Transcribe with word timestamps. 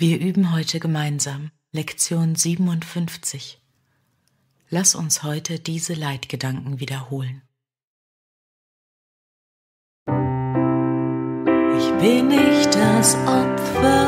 Wir 0.00 0.20
üben 0.20 0.52
heute 0.52 0.78
gemeinsam 0.78 1.50
Lektion 1.72 2.36
57. 2.36 3.60
Lass 4.70 4.94
uns 4.94 5.24
heute 5.24 5.58
diese 5.58 5.94
Leitgedanken 5.94 6.78
wiederholen. 6.78 7.42
Ich 10.06 11.90
bin 12.00 12.28
nicht 12.28 12.72
das 12.76 13.16
Opfer 13.26 14.04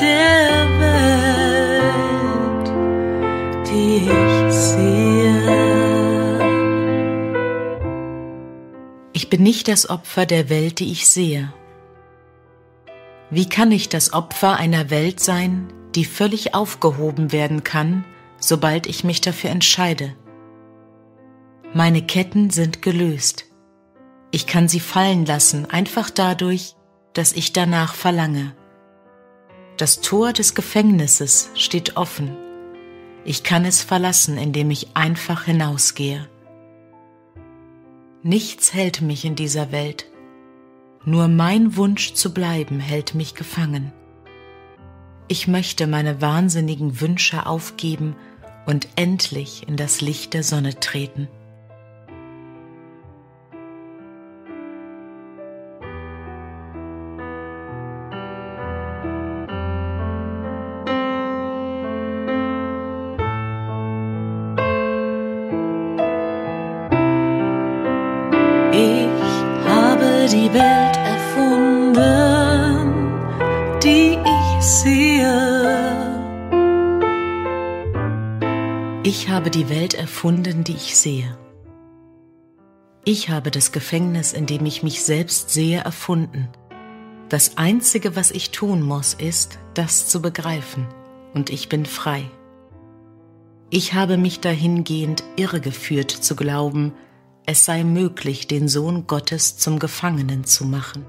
der 0.00 0.56
Welt, 0.80 2.70
die 3.68 4.08
ich 4.08 4.54
sehe. 4.54 5.42
Ich 9.12 9.28
bin 9.28 9.42
nicht 9.42 9.68
das 9.68 9.90
Opfer 9.90 10.24
der 10.24 10.48
Welt, 10.48 10.78
die 10.78 10.90
ich 10.92 11.06
sehe. 11.06 11.52
Wie 13.30 13.48
kann 13.48 13.72
ich 13.72 13.88
das 13.88 14.12
Opfer 14.12 14.56
einer 14.56 14.90
Welt 14.90 15.20
sein, 15.20 15.72
die 15.94 16.04
völlig 16.04 16.54
aufgehoben 16.54 17.32
werden 17.32 17.64
kann, 17.64 18.04
sobald 18.38 18.86
ich 18.86 19.02
mich 19.02 19.20
dafür 19.20 19.50
entscheide? 19.50 20.14
Meine 21.74 22.02
Ketten 22.02 22.50
sind 22.50 22.82
gelöst. 22.82 23.46
Ich 24.30 24.46
kann 24.46 24.68
sie 24.68 24.80
fallen 24.80 25.26
lassen, 25.26 25.68
einfach 25.68 26.10
dadurch, 26.10 26.76
dass 27.14 27.32
ich 27.32 27.52
danach 27.52 27.94
verlange. 27.94 28.54
Das 29.76 30.00
Tor 30.00 30.32
des 30.32 30.54
Gefängnisses 30.54 31.50
steht 31.54 31.96
offen. 31.96 32.36
Ich 33.24 33.42
kann 33.42 33.64
es 33.64 33.82
verlassen, 33.82 34.38
indem 34.38 34.70
ich 34.70 34.88
einfach 34.94 35.44
hinausgehe. 35.44 36.28
Nichts 38.22 38.72
hält 38.72 39.02
mich 39.02 39.24
in 39.24 39.34
dieser 39.34 39.72
Welt, 39.72 40.06
nur 41.06 41.28
mein 41.28 41.76
Wunsch 41.76 42.12
zu 42.12 42.34
bleiben 42.34 42.80
hält 42.80 43.14
mich 43.14 43.34
gefangen. 43.34 43.92
Ich 45.28 45.48
möchte 45.48 45.86
meine 45.86 46.20
wahnsinnigen 46.20 47.00
Wünsche 47.00 47.46
aufgeben 47.46 48.16
und 48.66 48.88
endlich 48.96 49.66
in 49.66 49.76
das 49.76 50.00
Licht 50.00 50.34
der 50.34 50.42
Sonne 50.42 50.78
treten. 50.78 51.28
Die 70.28 70.52
Welt 70.52 70.96
erfunden, 70.96 72.02
die 73.80 74.18
ich 74.18 74.64
sehe. 74.64 75.76
Ich 79.04 79.28
habe 79.28 79.50
die 79.50 79.68
Welt 79.68 79.94
erfunden, 79.94 80.64
die 80.64 80.74
ich 80.74 80.96
sehe. 80.96 81.38
Ich 83.04 83.30
habe 83.30 83.52
das 83.52 83.70
Gefängnis, 83.70 84.32
in 84.32 84.46
dem 84.46 84.66
ich 84.66 84.82
mich 84.82 85.04
selbst 85.04 85.50
sehe, 85.50 85.78
erfunden. 85.78 86.48
Das 87.28 87.56
Einzige, 87.56 88.16
was 88.16 88.32
ich 88.32 88.50
tun 88.50 88.82
muss, 88.82 89.14
ist, 89.14 89.60
das 89.74 90.08
zu 90.08 90.20
begreifen, 90.20 90.88
und 91.34 91.50
ich 91.50 91.68
bin 91.68 91.86
frei. 91.86 92.24
Ich 93.70 93.94
habe 93.94 94.16
mich 94.16 94.40
dahingehend 94.40 95.22
irregeführt 95.36 96.10
zu 96.10 96.34
glauben, 96.34 96.92
es 97.46 97.64
sei 97.64 97.84
möglich, 97.84 98.48
den 98.48 98.68
Sohn 98.68 99.06
Gottes 99.06 99.56
zum 99.56 99.78
Gefangenen 99.78 100.44
zu 100.44 100.64
machen. 100.64 101.06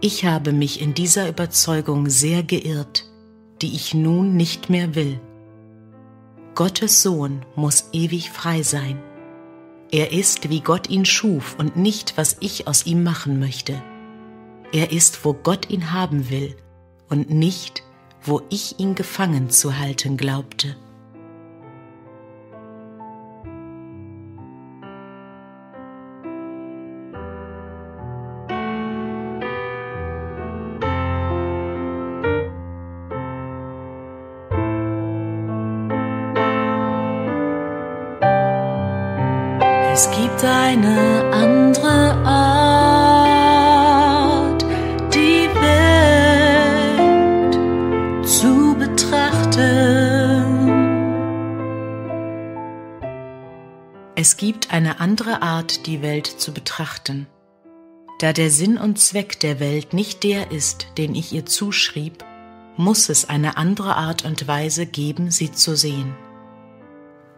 Ich 0.00 0.24
habe 0.24 0.52
mich 0.52 0.80
in 0.80 0.94
dieser 0.94 1.28
Überzeugung 1.28 2.08
sehr 2.08 2.42
geirrt, 2.42 3.04
die 3.60 3.74
ich 3.74 3.94
nun 3.94 4.36
nicht 4.36 4.70
mehr 4.70 4.94
will. 4.94 5.20
Gottes 6.54 7.02
Sohn 7.02 7.44
muss 7.56 7.88
ewig 7.92 8.30
frei 8.30 8.62
sein. 8.62 9.02
Er 9.90 10.12
ist, 10.12 10.50
wie 10.50 10.60
Gott 10.60 10.88
ihn 10.88 11.04
schuf 11.04 11.56
und 11.58 11.76
nicht, 11.76 12.16
was 12.16 12.36
ich 12.40 12.68
aus 12.68 12.86
ihm 12.86 13.02
machen 13.02 13.40
möchte. 13.40 13.82
Er 14.72 14.92
ist, 14.92 15.24
wo 15.24 15.34
Gott 15.34 15.70
ihn 15.70 15.92
haben 15.92 16.30
will 16.30 16.56
und 17.08 17.30
nicht, 17.30 17.82
wo 18.22 18.42
ich 18.50 18.78
ihn 18.78 18.94
gefangen 18.94 19.50
zu 19.50 19.78
halten 19.78 20.16
glaubte. 20.16 20.76
Es 39.96 40.10
gibt 40.10 40.42
eine 40.42 41.30
andere 41.32 42.16
Art, 42.26 43.54
die 45.14 45.48
Welt 46.58 47.54
zu 48.28 48.74
betrachten. 48.76 49.62
Es 54.16 54.36
gibt 54.36 54.72
eine 54.72 54.98
andere 54.98 55.42
Art, 55.42 55.86
die 55.86 56.02
Welt 56.02 56.26
zu 56.26 56.52
betrachten. 56.52 57.28
Da 58.18 58.32
der 58.32 58.50
Sinn 58.50 58.78
und 58.78 58.98
Zweck 58.98 59.38
der 59.38 59.60
Welt 59.60 59.92
nicht 59.92 60.24
der 60.24 60.50
ist, 60.50 60.88
den 60.98 61.14
ich 61.14 61.32
ihr 61.32 61.46
zuschrieb, 61.46 62.24
muss 62.76 63.08
es 63.08 63.28
eine 63.28 63.56
andere 63.56 63.94
Art 63.94 64.24
und 64.24 64.48
Weise 64.48 64.86
geben, 64.86 65.30
sie 65.30 65.52
zu 65.52 65.76
sehen. 65.76 66.16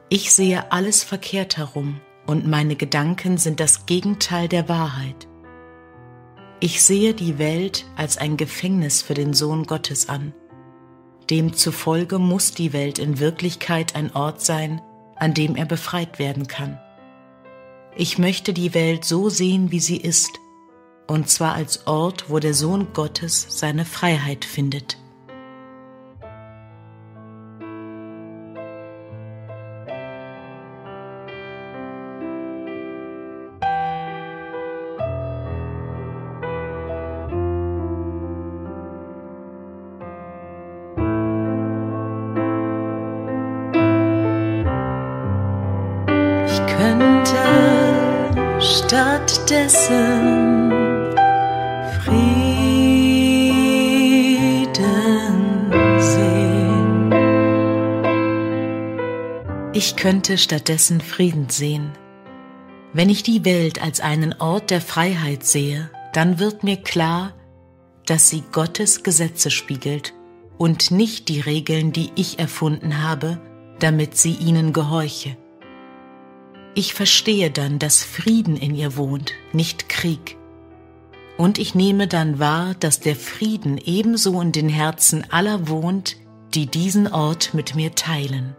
Ich 0.08 0.32
sehe 0.32 0.72
alles 0.72 1.04
verkehrt 1.04 1.58
herum 1.58 2.00
und 2.26 2.46
meine 2.46 2.76
Gedanken 2.76 3.38
sind 3.38 3.60
das 3.60 3.86
Gegenteil 3.86 4.48
der 4.48 4.68
Wahrheit. 4.68 5.28
Ich 6.60 6.82
sehe 6.82 7.14
die 7.14 7.38
Welt 7.38 7.84
als 7.96 8.18
ein 8.18 8.36
Gefängnis 8.36 9.02
für 9.02 9.14
den 9.14 9.34
Sohn 9.34 9.64
Gottes 9.64 10.08
an. 10.08 10.32
Demzufolge 11.30 12.18
muss 12.18 12.52
die 12.52 12.72
Welt 12.72 12.98
in 12.98 13.20
Wirklichkeit 13.20 13.94
ein 13.94 14.14
Ort 14.14 14.40
sein, 14.40 14.80
an 15.16 15.34
dem 15.34 15.56
er 15.56 15.66
befreit 15.66 16.18
werden 16.18 16.46
kann. 16.46 16.78
Ich 17.94 18.18
möchte 18.18 18.52
die 18.52 18.74
Welt 18.74 19.04
so 19.04 19.28
sehen, 19.28 19.70
wie 19.70 19.80
sie 19.80 19.96
ist, 19.96 20.30
und 21.06 21.28
zwar 21.28 21.54
als 21.54 21.86
Ort, 21.86 22.28
wo 22.28 22.38
der 22.38 22.54
Sohn 22.54 22.92
Gottes 22.92 23.46
seine 23.48 23.84
Freiheit 23.84 24.44
findet. 24.44 24.98
Stattdessen 48.76 50.70
Frieden 52.04 52.46
sehen. 55.98 57.12
Ich 59.72 59.96
könnte 59.96 60.36
stattdessen 60.36 61.00
Frieden 61.00 61.48
sehen. 61.48 61.92
Wenn 62.92 63.08
ich 63.08 63.22
die 63.22 63.44
Welt 63.44 63.82
als 63.82 64.00
einen 64.00 64.34
Ort 64.40 64.70
der 64.70 64.80
Freiheit 64.80 65.44
sehe, 65.44 65.90
dann 66.12 66.38
wird 66.38 66.62
mir 66.62 66.76
klar, 66.76 67.32
dass 68.06 68.28
sie 68.28 68.42
Gottes 68.52 69.02
Gesetze 69.02 69.50
spiegelt 69.50 70.14
und 70.58 70.90
nicht 70.90 71.28
die 71.28 71.40
Regeln, 71.40 71.92
die 71.92 72.10
ich 72.14 72.38
erfunden 72.38 73.02
habe, 73.02 73.40
damit 73.78 74.16
sie 74.16 74.34
ihnen 74.34 74.72
gehorche. 74.72 75.36
Ich 76.78 76.92
verstehe 76.92 77.50
dann, 77.50 77.78
dass 77.78 78.04
Frieden 78.04 78.58
in 78.58 78.74
ihr 78.74 78.98
wohnt, 78.98 79.32
nicht 79.54 79.88
Krieg. 79.88 80.36
Und 81.38 81.56
ich 81.56 81.74
nehme 81.74 82.06
dann 82.06 82.38
wahr, 82.38 82.74
dass 82.78 83.00
der 83.00 83.16
Frieden 83.16 83.78
ebenso 83.78 84.38
in 84.42 84.52
den 84.52 84.68
Herzen 84.68 85.24
aller 85.30 85.68
wohnt, 85.68 86.18
die 86.52 86.66
diesen 86.66 87.10
Ort 87.10 87.54
mit 87.54 87.74
mir 87.76 87.94
teilen. 87.94 88.54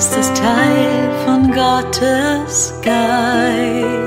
Ist 0.00 0.34
Teil 0.34 1.26
von 1.26 1.52
Gottes 1.52 2.72
Geist. 2.82 4.00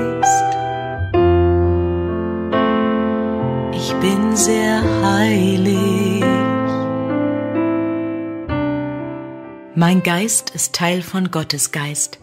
bin 4.04 4.36
sehr 4.36 4.82
heilig. 5.02 6.22
Mein 9.74 10.02
Geist 10.02 10.50
ist 10.50 10.74
Teil 10.74 11.00
von 11.00 11.30
Gottes 11.30 11.72
Geist. 11.72 12.18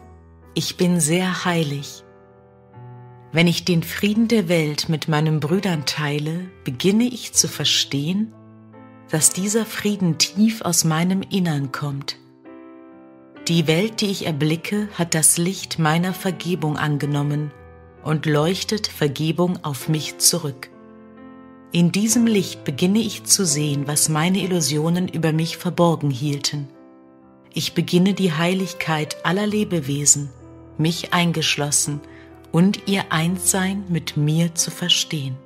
Ich 0.53 0.77
bin 0.77 1.00
sehr 1.00 1.44
heilig. 1.44 2.03
Wenn 3.31 3.47
ich 3.47 3.65
den 3.65 3.81
Frieden 3.81 4.27
der 4.27 4.47
Welt 4.47 4.89
mit 4.89 5.07
meinen 5.07 5.39
Brüdern 5.39 5.88
teile, 5.88 6.51
beginne 6.63 7.06
ich 7.06 7.33
zu 7.33 7.47
verstehen, 7.47 8.31
dass 9.09 9.31
dieser 9.31 9.65
Frieden 9.65 10.19
tief 10.19 10.62
aus 10.62 10.83
meinem 10.83 11.23
Innern 11.23 11.71
kommt. 11.71 12.20
Die 13.48 13.66
Welt, 13.66 14.02
die 14.02 14.12
ich 14.12 14.28
erblicke, 14.28 14.88
hat 14.94 15.16
das 15.16 15.38
Licht 15.38 15.80
meiner 15.80 16.14
Vergebung 16.14 16.78
angenommen 16.78 17.52
und 18.04 18.28
leuchtet 18.28 18.88
Vergebung 18.88 19.64
auf 19.64 19.90
mich 19.90 20.20
zurück. 20.20 20.70
In 21.72 21.92
diesem 21.92 22.28
Licht 22.28 22.64
beginne 22.64 23.00
ich 23.00 23.24
zu 23.24 23.46
sehen, 23.46 23.88
was 23.88 24.10
meine 24.10 24.40
Illusionen 24.40 25.08
über 25.08 25.32
mich 25.32 25.58
verborgen 25.58 26.12
hielten. 26.12 26.68
Ich 27.54 27.74
beginne 27.74 28.14
die 28.14 28.32
Heiligkeit 28.32 29.26
aller 29.26 29.48
Lebewesen, 29.48 30.30
mich 30.78 31.14
eingeschlossen, 31.14 32.00
und 32.52 32.88
ihr 32.88 33.06
Einssein 33.12 33.86
mit 33.88 34.18
mir 34.18 34.54
zu 34.56 34.72
verstehen. 34.72 35.38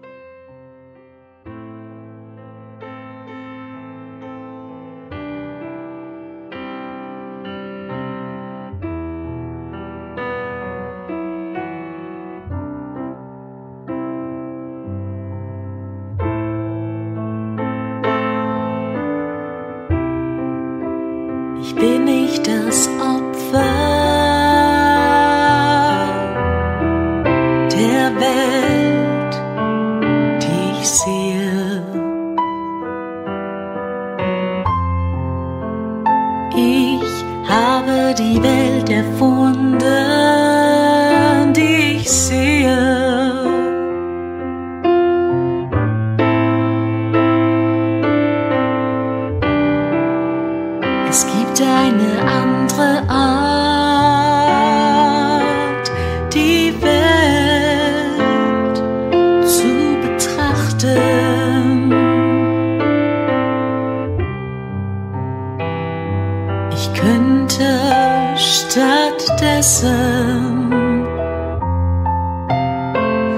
Stattdessen 69.05 70.71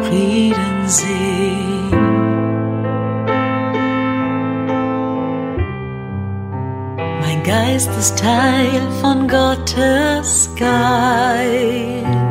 Frieden 0.04 0.88
sehen. 0.88 1.92
Mein 7.22 7.44
Geist 7.44 7.90
ist 7.98 8.18
Teil 8.20 8.82
von 9.02 9.28
Gottes 9.28 10.50
Geist. 10.56 12.27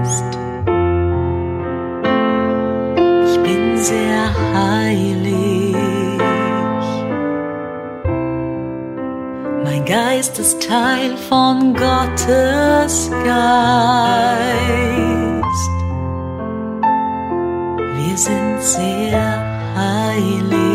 Geist 9.86 10.36
ist 10.40 10.60
Teil 10.66 11.16
von 11.28 11.72
Gottes 11.72 13.08
Geist. 13.24 13.36
Wir 17.94 18.18
sind 18.18 18.60
sehr 18.60 19.44
heilig. 19.76 20.65